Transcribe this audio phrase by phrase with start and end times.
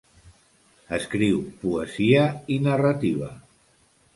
[0.97, 2.25] Escriu poesia
[2.57, 3.31] i narrativa.